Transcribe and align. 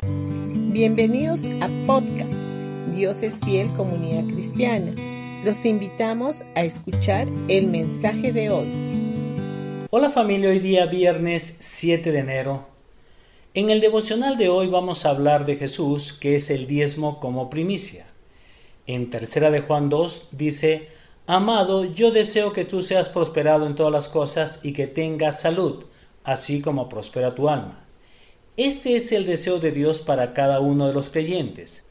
Bienvenidos 0.00 1.46
a 1.60 1.68
podcast 1.84 2.46
Dios 2.92 3.24
es 3.24 3.40
fiel 3.40 3.72
comunidad 3.72 4.32
cristiana. 4.32 4.92
Los 5.44 5.64
invitamos 5.64 6.44
a 6.54 6.62
escuchar 6.62 7.26
el 7.48 7.66
mensaje 7.66 8.32
de 8.32 8.48
hoy. 8.50 9.86
Hola 9.90 10.08
familia, 10.08 10.50
hoy 10.50 10.60
día 10.60 10.86
viernes 10.86 11.56
7 11.58 12.12
de 12.12 12.18
enero. 12.20 12.68
En 13.54 13.70
el 13.70 13.80
devocional 13.80 14.36
de 14.36 14.48
hoy 14.48 14.68
vamos 14.68 15.04
a 15.04 15.10
hablar 15.10 15.46
de 15.46 15.56
Jesús, 15.56 16.12
que 16.12 16.36
es 16.36 16.50
el 16.50 16.68
diezmo 16.68 17.18
como 17.18 17.50
primicia. 17.50 18.06
En 18.86 19.10
tercera 19.10 19.50
de 19.50 19.62
Juan 19.62 19.88
2 19.88 20.28
dice, 20.30 20.90
Amado, 21.26 21.84
yo 21.84 22.12
deseo 22.12 22.52
que 22.52 22.64
tú 22.64 22.82
seas 22.82 23.08
prosperado 23.08 23.66
en 23.66 23.74
todas 23.74 23.92
las 23.92 24.08
cosas 24.08 24.64
y 24.64 24.72
que 24.72 24.86
tengas 24.86 25.40
salud, 25.40 25.86
así 26.22 26.62
como 26.62 26.88
prospera 26.88 27.34
tu 27.34 27.48
alma. 27.48 27.87
Este 28.58 28.96
es 28.96 29.12
el 29.12 29.24
deseo 29.24 29.60
de 29.60 29.70
Dios 29.70 30.00
para 30.00 30.34
cada 30.34 30.58
uno 30.58 30.88
de 30.88 30.92
los 30.92 31.10
creyentes. 31.10 31.84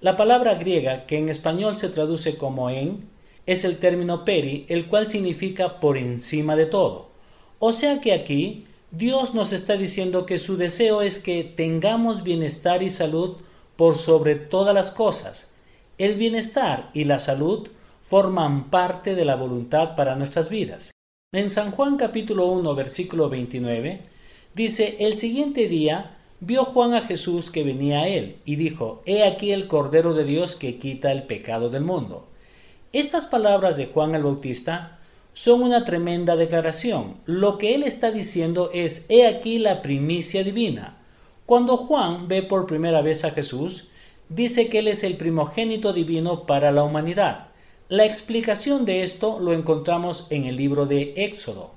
La 0.00 0.16
palabra 0.16 0.54
griega, 0.54 1.04
que 1.04 1.18
en 1.18 1.28
español 1.28 1.76
se 1.76 1.90
traduce 1.90 2.38
como 2.38 2.70
en, 2.70 3.06
es 3.44 3.66
el 3.66 3.76
término 3.76 4.24
peri, 4.24 4.64
el 4.70 4.86
cual 4.86 5.10
significa 5.10 5.78
por 5.78 5.98
encima 5.98 6.56
de 6.56 6.64
todo. 6.64 7.10
O 7.58 7.70
sea 7.74 8.00
que 8.00 8.14
aquí 8.14 8.64
Dios 8.90 9.34
nos 9.34 9.52
está 9.52 9.76
diciendo 9.76 10.24
que 10.24 10.38
su 10.38 10.56
deseo 10.56 11.02
es 11.02 11.18
que 11.18 11.44
tengamos 11.44 12.22
bienestar 12.22 12.82
y 12.82 12.88
salud 12.88 13.36
por 13.76 13.94
sobre 13.94 14.36
todas 14.36 14.74
las 14.74 14.92
cosas. 14.92 15.52
El 15.98 16.14
bienestar 16.14 16.88
y 16.94 17.04
la 17.04 17.18
salud 17.18 17.68
forman 18.00 18.70
parte 18.70 19.16
de 19.16 19.26
la 19.26 19.36
voluntad 19.36 19.94
para 19.96 20.16
nuestras 20.16 20.48
vidas. 20.48 20.92
En 21.34 21.50
San 21.50 21.72
Juan 21.72 21.98
capítulo 21.98 22.46
1 22.46 22.74
versículo 22.74 23.28
29 23.28 24.15
dice, 24.56 24.96
el 25.00 25.16
siguiente 25.16 25.68
día 25.68 26.16
vio 26.40 26.64
Juan 26.64 26.94
a 26.94 27.02
Jesús 27.02 27.50
que 27.50 27.62
venía 27.62 28.00
a 28.00 28.08
él 28.08 28.36
y 28.46 28.56
dijo, 28.56 29.02
He 29.04 29.22
aquí 29.22 29.52
el 29.52 29.68
Cordero 29.68 30.14
de 30.14 30.24
Dios 30.24 30.56
que 30.56 30.78
quita 30.78 31.12
el 31.12 31.24
pecado 31.24 31.68
del 31.68 31.84
mundo. 31.84 32.26
Estas 32.94 33.26
palabras 33.26 33.76
de 33.76 33.84
Juan 33.84 34.14
el 34.14 34.22
Bautista 34.22 34.98
son 35.34 35.62
una 35.62 35.84
tremenda 35.84 36.36
declaración. 36.36 37.16
Lo 37.26 37.58
que 37.58 37.74
él 37.74 37.82
está 37.82 38.10
diciendo 38.10 38.70
es, 38.72 39.04
He 39.10 39.26
aquí 39.26 39.58
la 39.58 39.82
primicia 39.82 40.42
divina. 40.42 40.96
Cuando 41.44 41.76
Juan 41.76 42.26
ve 42.26 42.42
por 42.42 42.66
primera 42.66 43.02
vez 43.02 43.26
a 43.26 43.32
Jesús, 43.32 43.90
dice 44.30 44.70
que 44.70 44.78
él 44.78 44.88
es 44.88 45.04
el 45.04 45.18
primogénito 45.18 45.92
divino 45.92 46.46
para 46.46 46.70
la 46.70 46.82
humanidad. 46.82 47.48
La 47.90 48.06
explicación 48.06 48.86
de 48.86 49.02
esto 49.02 49.38
lo 49.38 49.52
encontramos 49.52 50.28
en 50.30 50.46
el 50.46 50.56
libro 50.56 50.86
de 50.86 51.12
Éxodo. 51.16 51.75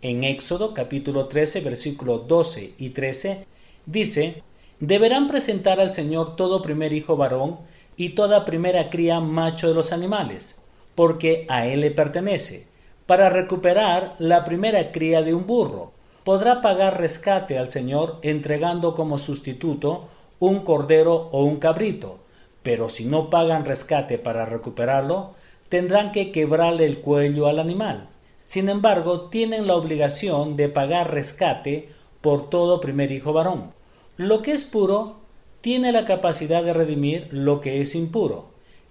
En 0.00 0.22
Éxodo 0.22 0.74
capítulo 0.74 1.26
13 1.26 1.60
versículos 1.60 2.28
12 2.28 2.74
y 2.78 2.90
13 2.90 3.48
dice, 3.84 4.44
deberán 4.78 5.26
presentar 5.26 5.80
al 5.80 5.92
Señor 5.92 6.36
todo 6.36 6.62
primer 6.62 6.92
hijo 6.92 7.16
varón 7.16 7.58
y 7.96 8.10
toda 8.10 8.44
primera 8.44 8.90
cría 8.90 9.18
macho 9.18 9.66
de 9.66 9.74
los 9.74 9.92
animales, 9.92 10.60
porque 10.94 11.46
a 11.48 11.66
él 11.66 11.80
le 11.80 11.90
pertenece, 11.90 12.68
para 13.06 13.28
recuperar 13.28 14.14
la 14.20 14.44
primera 14.44 14.92
cría 14.92 15.22
de 15.22 15.34
un 15.34 15.48
burro. 15.48 15.90
Podrá 16.22 16.60
pagar 16.60 17.00
rescate 17.00 17.58
al 17.58 17.68
Señor 17.68 18.20
entregando 18.22 18.94
como 18.94 19.18
sustituto 19.18 20.06
un 20.38 20.60
cordero 20.60 21.28
o 21.32 21.42
un 21.42 21.56
cabrito, 21.56 22.20
pero 22.62 22.88
si 22.88 23.06
no 23.06 23.30
pagan 23.30 23.64
rescate 23.64 24.16
para 24.16 24.44
recuperarlo, 24.44 25.32
tendrán 25.68 26.12
que 26.12 26.30
quebrarle 26.30 26.84
el 26.86 27.00
cuello 27.00 27.48
al 27.48 27.58
animal. 27.58 28.08
Sin 28.48 28.70
embargo, 28.70 29.28
tienen 29.28 29.66
la 29.66 29.74
obligación 29.74 30.56
de 30.56 30.70
pagar 30.70 31.12
rescate 31.12 31.90
por 32.22 32.48
todo 32.48 32.80
primer 32.80 33.12
hijo 33.12 33.34
varón. 33.34 33.74
Lo 34.16 34.40
que 34.40 34.52
es 34.52 34.64
puro 34.64 35.18
tiene 35.60 35.92
la 35.92 36.06
capacidad 36.06 36.64
de 36.64 36.72
redimir 36.72 37.28
lo 37.30 37.60
que 37.60 37.82
es 37.82 37.94
impuro. 37.94 38.46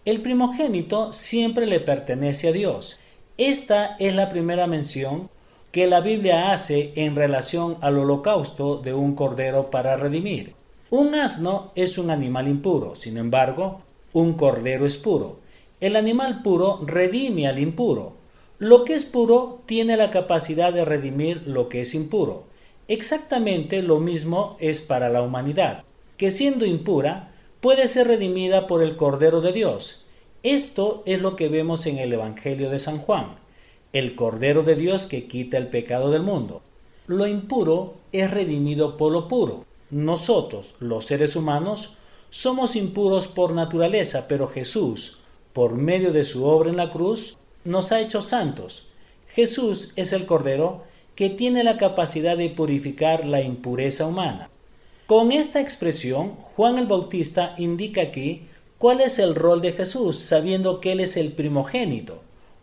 El 0.06 0.22
primogénito 0.22 1.12
siempre 1.12 1.66
le 1.66 1.80
pertenece 1.80 2.50
a 2.50 2.52
Dios. 2.52 3.00
Esta 3.40 3.96
es 3.98 4.14
la 4.14 4.30
primera 4.30 4.68
mención 4.68 5.28
que 5.72 5.88
la 5.88 6.02
Biblia 6.02 6.52
hace 6.52 6.94
en 6.96 7.16
relación 7.16 7.78
al 7.82 7.98
holocausto 7.98 8.78
de 8.78 8.94
un 8.94 9.16
cordero 9.16 9.72
para 9.72 9.98
redimir. 9.98 10.54
Un 10.92 11.16
asno 11.16 11.72
es 11.74 11.98
un 11.98 12.12
animal 12.12 12.48
impuro, 12.48 12.96
sin 12.96 13.18
embargo, 13.18 13.80
un 14.14 14.34
cordero 14.34 14.86
es 14.86 14.98
puro. 14.98 15.40
El 15.82 15.96
animal 15.96 16.44
puro 16.44 16.80
redime 16.86 17.48
al 17.48 17.58
impuro. 17.58 18.17
Lo 18.60 18.86
que 18.86 18.96
es 18.96 19.06
puro 19.06 19.62
tiene 19.68 19.98
la 19.98 20.10
capacidad 20.10 20.74
de 20.74 20.84
redimir 20.84 21.44
lo 21.46 21.70
que 21.70 21.82
es 21.82 21.94
impuro. 21.94 22.46
Exactamente 22.88 23.84
lo 23.84 24.00
mismo 24.00 24.58
es 24.60 24.82
para 24.82 25.10
la 25.10 25.22
humanidad, 25.22 25.84
que 26.18 26.32
siendo 26.32 26.66
impura 26.66 27.36
puede 27.62 27.88
ser 27.88 28.08
redimida 28.08 28.66
por 28.66 28.82
el 28.82 28.96
Cordero 28.96 29.42
de 29.42 29.54
Dios. 29.54 30.06
Esto 30.42 31.04
es 31.06 31.22
lo 31.22 31.36
que 31.36 31.50
vemos 31.50 31.86
en 31.86 32.00
el 32.00 32.12
Evangelio 32.14 32.72
de 32.72 32.80
San 32.80 32.98
Juan, 32.98 33.36
el 33.94 34.16
Cordero 34.16 34.64
de 34.64 34.76
Dios 34.76 35.06
que 35.06 35.28
quita 35.28 35.58
el 35.58 35.68
pecado 35.68 36.10
del 36.10 36.24
mundo. 36.24 36.62
Lo 37.06 37.28
impuro 37.28 37.94
es 38.12 38.32
redimido 38.32 38.98
por 38.98 39.12
lo 39.12 39.28
puro. 39.28 39.66
Nosotros, 39.92 40.76
los 40.80 41.06
seres 41.06 41.36
humanos, 41.36 41.98
somos 42.32 42.76
impuros 42.76 43.28
por 43.28 43.54
naturaleza, 43.54 44.28
pero 44.28 44.48
Jesús, 44.48 45.20
por 45.54 45.76
medio 45.76 46.12
de 46.12 46.26
su 46.26 46.46
obra 46.46 46.72
en 46.72 46.78
la 46.78 46.90
cruz, 46.90 47.38
nos 47.68 47.92
ha 47.92 48.00
hecho 48.00 48.22
santos. 48.22 48.88
Jesús 49.28 49.92
es 49.98 50.14
el 50.14 50.26
Cordero 50.26 50.84
que 51.16 51.30
tiene 51.30 51.66
la 51.66 51.78
capacidad 51.78 52.38
de 52.38 52.50
purificar 52.50 53.26
la 53.26 53.42
impureza 53.42 54.08
humana. 54.08 54.50
Con 55.06 55.34
esta 55.34 55.60
expresión, 55.60 56.36
Juan 56.38 56.78
el 56.78 56.88
Bautista 56.88 57.56
indica 57.58 58.02
aquí 58.02 58.44
cuál 58.78 59.02
es 59.02 59.20
el 59.20 59.36
rol 59.36 59.62
de 59.62 59.74
Jesús, 59.74 60.18
sabiendo 60.18 60.80
que 60.80 60.94
Él 60.94 61.02
es 61.02 61.18
el 61.18 61.34
primogénito 61.34 62.22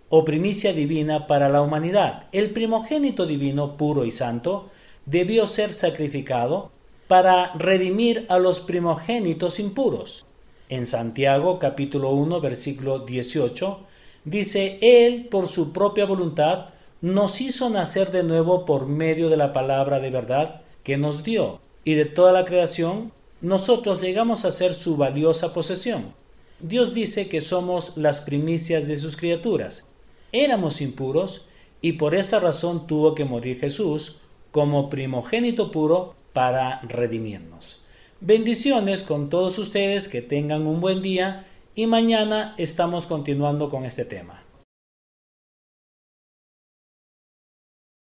o 0.09 0.25
primicia 0.25 0.73
divina 0.73 1.27
para 1.27 1.51
la 1.51 1.61
humanidad. 1.61 2.27
El 2.33 2.51
primogénito 2.51 3.27
divino 3.27 3.77
puro 3.77 4.07
y 4.07 4.11
santo 4.11 4.71
debió 5.05 5.47
ser 5.47 5.71
sacrificado 5.71 6.71
para 7.09 7.53
redimir 7.55 8.25
a 8.31 8.39
los 8.39 8.61
primogénitos 8.61 9.61
impuros. 9.61 10.25
En 10.71 10.87
Santiago 10.87 11.59
capítulo 11.59 12.11
1 12.13 12.41
versículo 12.41 13.01
18 13.01 13.81
dice, 14.25 14.79
Él 14.81 15.29
por 15.31 15.49
su 15.49 15.73
propia 15.73 16.07
voluntad 16.07 16.71
nos 17.01 17.41
hizo 17.41 17.69
nacer 17.71 18.11
de 18.11 18.23
nuevo 18.23 18.65
por 18.65 18.87
medio 18.87 19.29
de 19.29 19.37
la 19.37 19.53
palabra 19.53 20.01
de 20.01 20.11
verdad 20.11 20.63
que 20.83 20.97
nos 20.97 21.25
dio, 21.25 21.61
y 21.85 21.95
de 21.95 22.07
toda 22.07 22.33
la 22.33 22.45
creación 22.45 23.13
nosotros 23.41 24.01
llegamos 24.01 24.45
a 24.45 24.53
ser 24.53 24.73
su 24.73 24.97
valiosa 24.97 25.53
posesión. 25.53 26.15
Dios 26.61 26.95
dice 26.95 27.29
que 27.29 27.41
somos 27.41 27.99
las 27.99 28.21
primicias 28.21 28.89
de 28.89 28.97
sus 28.97 29.17
criaturas. 29.17 29.87
Éramos 30.33 30.81
impuros 30.81 31.47
y 31.83 31.93
por 31.93 32.15
esa 32.15 32.41
razón 32.41 32.87
tuvo 32.87 33.15
que 33.15 33.27
morir 33.27 33.59
Jesús 33.59 34.23
como 34.51 34.89
primogénito 34.89 35.71
puro 35.71 36.15
para 36.33 36.81
redimirnos. 36.83 37.83
Bendiciones 38.21 39.03
con 39.03 39.29
todos 39.29 39.59
ustedes, 39.59 40.09
que 40.09 40.23
tengan 40.23 40.67
un 40.67 40.81
buen 40.81 41.03
día 41.03 41.45
y 41.75 41.87
mañana 41.87 42.55
estamos 42.57 43.07
continuando 43.07 43.69
con 43.69 43.85
este 43.85 44.05
tema. 44.05 44.44